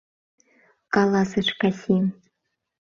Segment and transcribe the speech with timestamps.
[0.93, 2.05] —каласыш Касим.